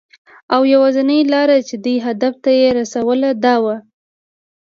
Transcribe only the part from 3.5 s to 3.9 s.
وه.